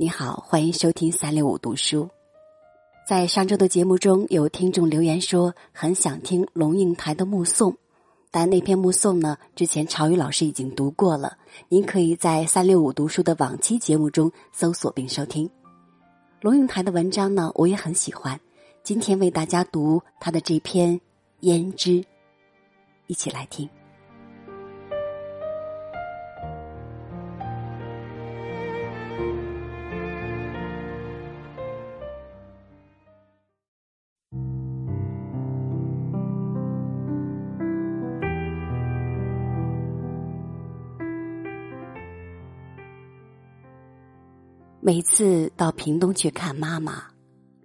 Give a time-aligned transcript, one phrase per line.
[0.00, 2.08] 你好，欢迎收听三六五读书。
[3.04, 7.72] 在上周的节目中，有听众留言说很想听龙应台的《目送》，
[8.30, 11.36] 但那篇《目送》呢，之前朝宇老师已经读过了。
[11.68, 15.50] 您可以在三六五读书的往期节目中搜索并收听
[16.42, 18.38] 龙应台的文章呢，我也很喜欢。
[18.84, 21.00] 今天为大家读他的这篇
[21.40, 21.90] 《胭脂》，
[23.08, 23.68] 一起来听。
[44.80, 47.02] 每次到屏东去看妈妈，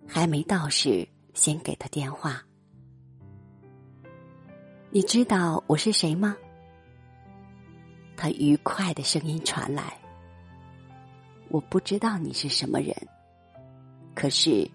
[0.08, 2.44] 还没到时，先给她电话。
[4.90, 6.36] 你知道我是谁吗？
[8.16, 9.98] 他愉快的声音传来。
[11.50, 12.96] 我不知道你是什么人，
[14.16, 14.68] 可是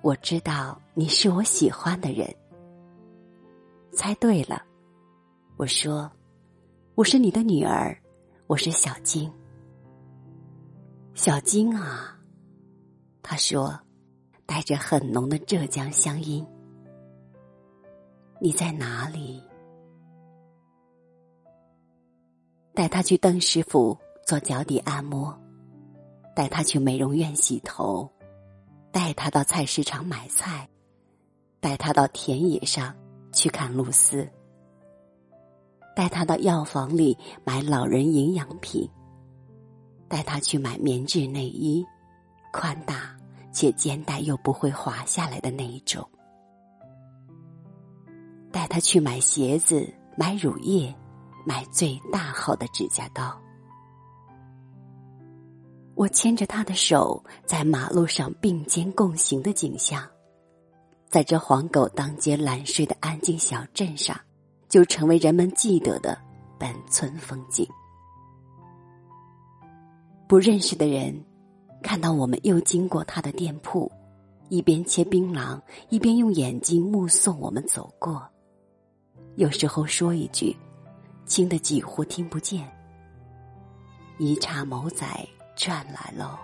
[0.00, 2.34] 我知道你是我喜欢的人。
[3.92, 4.62] 猜对了，
[5.56, 6.10] 我说
[6.94, 7.96] 我是你的女儿，
[8.46, 9.30] 我是小金。
[11.14, 12.18] 小金啊，
[13.22, 13.72] 他说，
[14.44, 16.44] 带着很浓的浙江乡音。
[18.40, 19.40] 你在哪里？
[22.74, 25.32] 带他去邓师傅做脚底按摩，
[26.34, 28.10] 带他去美容院洗头，
[28.90, 30.68] 带他到菜市场买菜，
[31.60, 32.92] 带他到田野上
[33.32, 34.28] 去看露丝，
[35.94, 38.90] 带他到药房里买老人营养品。
[40.14, 41.84] 带他去买棉质内衣，
[42.52, 43.16] 宽大
[43.50, 46.08] 且肩带又不会滑下来的那一种。
[48.52, 50.94] 带他去买鞋子，买乳液，
[51.44, 53.36] 买最大号的指甲刀。
[55.96, 60.08] 我牵着他的手，在马路上并肩共行的景象，
[61.08, 64.16] 在这黄狗当街懒睡的安静小镇上，
[64.68, 66.16] 就成为人们记得的
[66.56, 67.68] 本村风景。
[70.26, 71.22] 不认识的人，
[71.82, 73.90] 看到我们又经过他的店铺，
[74.48, 78.26] 一边切槟榔，一边用眼睛目送我们走过。
[79.36, 80.56] 有时候说一句，
[81.26, 82.66] 轻的几乎听不见。
[84.18, 85.06] 一刹某仔
[85.56, 86.38] 转来喽。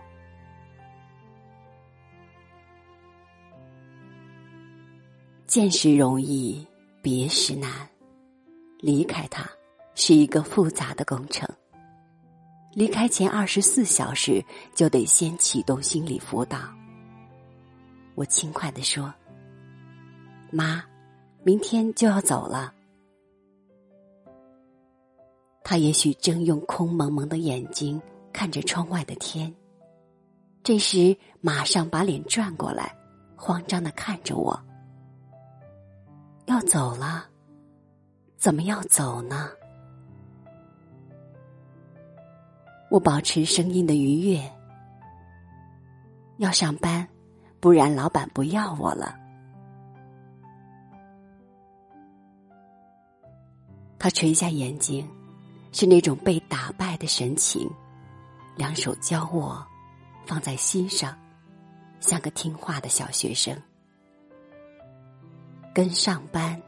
[5.47, 6.67] 见时容易，
[7.01, 7.71] 别时难。
[8.79, 9.49] 离开他，
[9.95, 11.49] 是一个复杂的工程。
[12.73, 14.45] 离开前二十四小时
[14.75, 16.59] 就得先启动心理辅导。
[18.15, 19.13] 我轻快的说
[20.53, 20.85] ：“妈，
[21.43, 22.73] 明天就要走了。”
[25.65, 28.01] 他也许正用空蒙蒙的眼睛
[28.33, 29.55] 看着窗外的天，
[30.63, 32.97] 这时马上把脸转过来，
[33.37, 34.61] 慌张的看着我
[36.47, 37.27] ：“要走了？
[38.37, 39.51] 怎么要走呢？”
[42.91, 44.41] 我保持声音的愉悦。
[46.39, 47.07] 要上班，
[47.61, 49.17] 不然老板不要我了。
[53.99, 55.09] 他垂下眼睛，
[55.71, 57.71] 是那种被打败的神情，
[58.57, 59.65] 两手交握，
[60.27, 61.17] 放在心上，
[62.01, 63.57] 像个听话的小学生。
[65.73, 66.61] 跟上班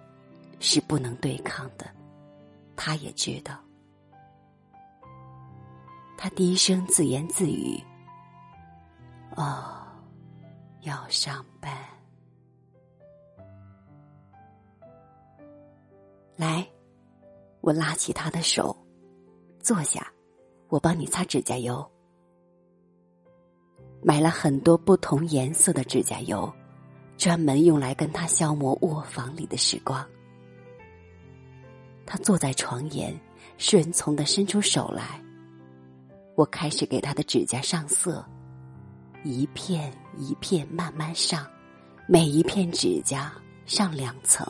[0.61, 1.87] 是不能对抗的，
[2.77, 3.59] 他也知道。
[6.23, 7.83] 他低声自言自语
[9.35, 9.83] ：“哦，
[10.83, 11.77] 要上班。
[16.37, 16.65] 来，
[17.61, 18.77] 我拉起他的手，
[19.59, 20.07] 坐下，
[20.69, 21.85] 我帮你擦指甲油。
[24.01, 26.49] 买了很多不同颜色的指甲油，
[27.17, 30.09] 专门用来跟他消磨卧房里的时光。
[32.07, 33.13] 他坐在床沿，
[33.59, 35.21] 顺从的伸出手来。”
[36.35, 38.25] 我开始给他的指甲上色，
[39.23, 41.47] 一片一片慢慢上，
[42.09, 43.33] 每一片指甲
[43.67, 44.47] 上两层。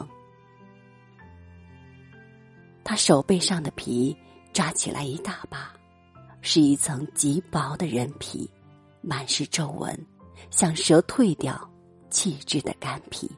[2.84, 4.17] 他手背上的皮
[4.52, 5.73] 抓起来一大把，
[6.40, 8.49] 是一层极薄的人皮，
[9.00, 10.06] 满是皱纹，
[10.50, 11.69] 像蛇蜕掉
[12.11, 13.31] 气质的干皮。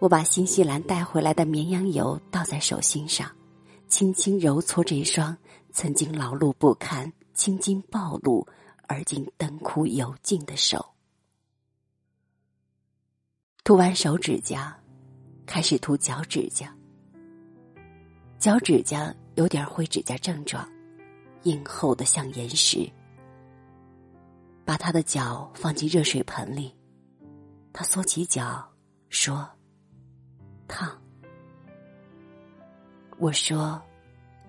[0.00, 3.30] 我把新西兰带回来的绵羊油倒在手心上。
[3.94, 5.38] 轻轻揉搓这双
[5.70, 8.44] 曾经劳碌不堪、青筋暴露
[8.88, 10.84] 而今灯枯油尽的手。
[13.62, 14.76] 涂完手指甲，
[15.46, 16.76] 开始涂脚趾甲。
[18.40, 20.68] 脚指甲有点灰指甲症状，
[21.44, 22.90] 硬厚的像岩石。
[24.64, 26.74] 把他的脚放进热水盆里，
[27.72, 28.68] 他缩起脚
[29.08, 29.48] 说
[30.66, 31.00] ：“烫。”
[33.18, 33.80] 我说：“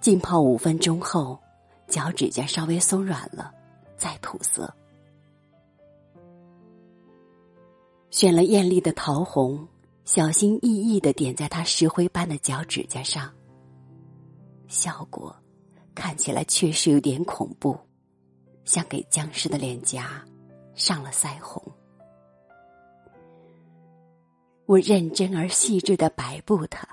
[0.00, 1.38] 浸泡五分钟后，
[1.86, 3.52] 脚趾甲稍微松软了，
[3.96, 4.72] 再涂色。
[8.10, 9.68] 选了艳丽的桃红，
[10.04, 13.32] 小心翼翼的点在他石灰般的脚趾甲上。
[14.68, 15.36] 效果
[15.94, 17.78] 看起来确实有点恐怖，
[18.64, 20.24] 像给僵尸的脸颊
[20.74, 21.62] 上了腮红。
[24.70, 26.88] 我认真而细致的摆布他，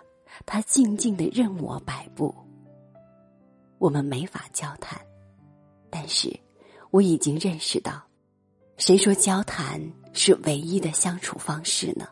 [0.48, 2.34] 他静静的任我摆布。
[3.78, 5.00] 我们没法交谈，
[5.88, 6.36] 但是
[6.90, 8.02] 我已经认识到，
[8.78, 9.80] 谁说交谈
[10.12, 12.08] 是唯一的相处方式呢？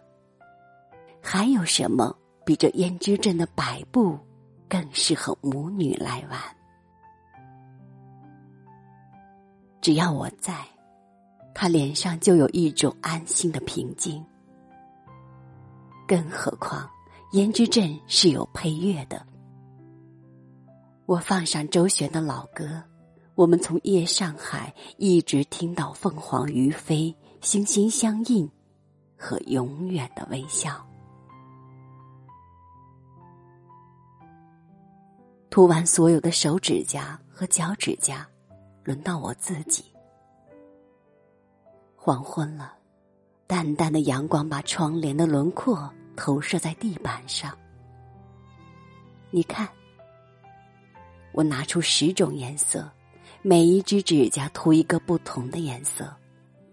[1.19, 2.15] 还有什么
[2.45, 4.19] 比这胭脂镇的摆布
[4.69, 6.39] 更适合母女来玩？
[9.81, 10.63] 只要我在，
[11.55, 14.23] 他脸上就有一种安心的平静。
[16.07, 16.89] 更何况，
[17.33, 19.25] 胭脂镇是有配乐的。
[21.05, 22.81] 我放上周璇的老歌，
[23.35, 28.49] 我们从夜上海一直听到凤凰于飞、心心相印
[29.17, 30.85] 和永远的微笑。
[35.49, 38.27] 涂完所有的手指甲和脚趾甲，
[38.83, 39.85] 轮到我自己。
[41.95, 42.75] 黄昏了，
[43.47, 47.57] 淡淡的阳光把窗帘的轮廓投射在地板上。
[49.29, 49.67] 你看。
[51.37, 52.89] 我拿出十种颜色，
[53.41, 56.09] 每一只指甲涂一个不同的颜色，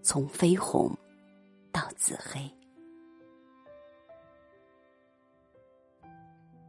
[0.03, 0.97] 从绯红
[1.73, 2.49] 到紫黑。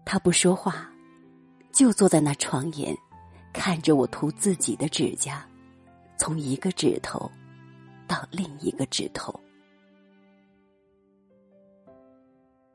[0.04, 0.90] 他不说话，
[1.72, 2.98] 就坐在那床沿，
[3.54, 5.48] 看着我涂自己的指甲，
[6.18, 7.32] 从一个指头
[8.08, 9.40] 到另一个指头。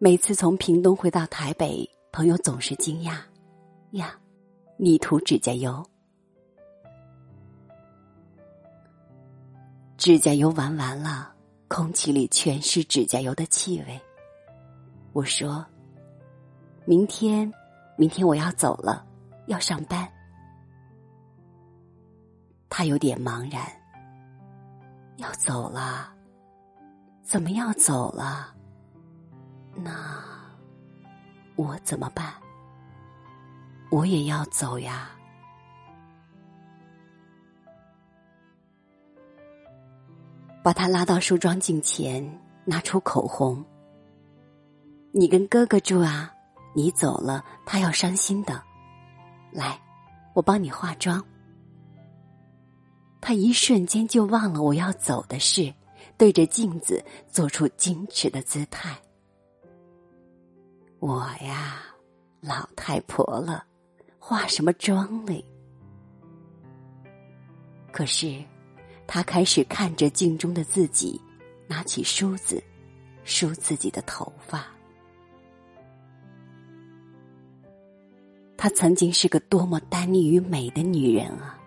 [0.01, 3.19] 每次从屏东回到台北，朋友总是惊讶
[3.93, 4.15] ：“呀。”
[4.81, 5.85] 你涂指甲油，
[9.97, 11.35] 指甲油玩完了，
[11.67, 14.01] 空气里全是指甲油的气味。
[15.13, 15.67] 我说
[16.87, 17.53] ：“明天，
[17.97, 19.05] 明天我要走了，
[19.47, 20.09] 要上班。”
[22.71, 23.67] 他有点茫然。
[25.17, 26.09] 要走了？
[27.25, 28.55] 怎么要走了？
[29.83, 29.91] 那
[31.57, 32.35] 我怎么办？
[33.91, 35.11] 我也要走呀！
[40.63, 42.23] 把他拉到梳妆镜前，
[42.65, 43.65] 拿出口红。
[45.13, 46.31] 你跟哥哥住啊？
[46.75, 48.63] 你走了，他要伤心的。
[49.51, 49.81] 来，
[50.35, 51.25] 我帮你化妆。
[53.21, 55.73] 他一瞬间就忘了我要走的事，
[56.19, 58.97] 对着镜子做出矜持的姿态。
[61.01, 61.83] 我呀，
[62.41, 63.65] 老太婆了。
[64.19, 65.43] 化什么妆嘞？
[67.91, 68.45] 可是，
[69.07, 71.21] 他开始看着镜中的自己，
[71.67, 72.63] 拿起梳子
[73.25, 74.67] 梳自己的头发。
[78.57, 81.59] 她曾经是个多么耽溺于美的女人啊！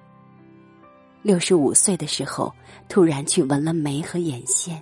[1.24, 2.54] 六十五岁的时候，
[2.90, 4.78] 突然去纹了眉和眼线；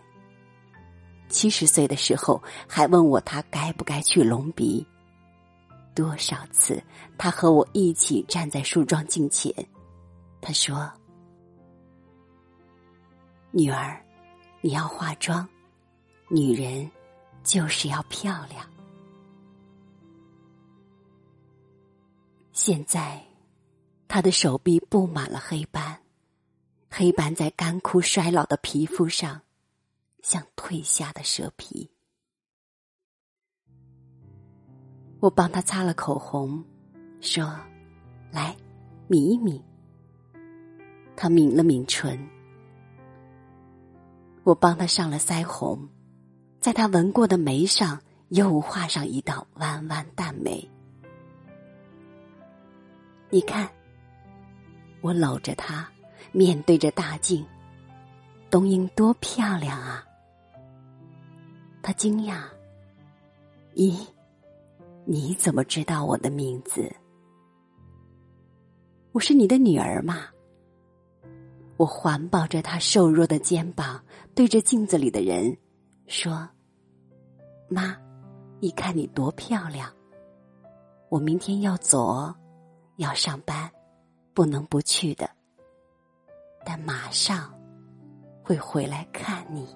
[1.29, 4.85] 七十岁的时候，还问我她该不该去隆鼻。
[5.95, 6.81] 多少次，
[7.17, 9.53] 他和我一起站在梳妆镜前，
[10.39, 10.89] 他说
[13.51, 14.01] ：“女儿，
[14.61, 15.45] 你要化妆，
[16.29, 16.89] 女人
[17.43, 18.65] 就是要漂亮。”
[22.53, 23.21] 现在，
[24.07, 25.99] 他的手臂布满了黑斑，
[26.89, 29.41] 黑斑在干枯衰老的皮肤上，
[30.21, 31.89] 像褪下的蛇皮。
[35.19, 36.63] 我帮他擦了口红，
[37.19, 37.59] 说
[38.31, 38.55] ：“来，
[39.07, 39.61] 抿一抿。”
[41.15, 42.17] 他抿了抿唇。
[44.43, 45.87] 我帮他上了腮红，
[46.61, 50.67] 在他纹过的眉上又画上一道弯弯淡眉。
[53.29, 53.69] 你看，
[55.01, 55.87] 我搂着他，
[56.31, 57.45] 面对着大镜，
[58.49, 60.03] 冬英多漂亮啊！
[61.81, 62.43] 他惊讶，
[63.75, 64.07] 咦？
[65.05, 66.93] 你怎么知道我的名字？
[69.11, 70.27] 我是你的女儿嘛。
[71.77, 74.03] 我环抱着她瘦弱的肩膀，
[74.35, 75.57] 对着镜子里的人
[76.05, 76.47] 说
[77.69, 77.97] ：“妈，
[78.59, 79.91] 你看你多漂亮。”
[81.09, 82.31] 我明天要走，
[82.97, 83.71] 要上班，
[84.35, 85.27] 不能不去的。
[86.63, 87.51] 但马上
[88.43, 89.67] 会回来看你。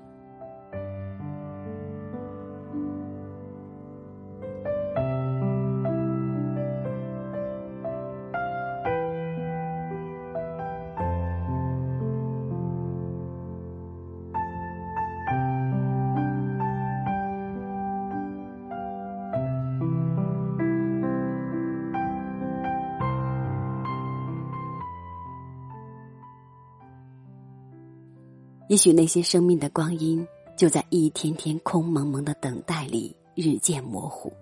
[28.74, 30.27] 也许那些生命的光阴，
[30.58, 34.34] 就在一天天空蒙蒙的等待里日渐模糊。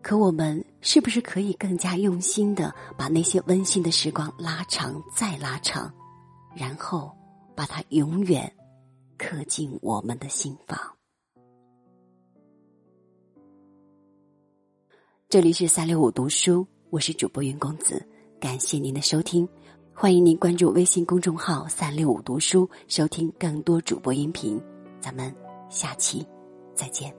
[0.00, 5.92] 可我们是不是可以更加用心的把那些温馨的时光拉长再拉长，
[6.54, 7.10] 然后
[7.56, 8.48] 把它永远
[9.18, 10.78] 刻进我们的心房？
[15.28, 19.48] 这里是三六五读书，我是主播云公子，感谢您的收听。
[20.00, 24.58] 欢迎您关注微信公众号“三六五读书”，收听更多主播音频。
[24.98, 25.30] 咱们
[25.68, 26.26] 下期
[26.74, 27.14] 再见。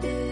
[0.00, 0.27] do.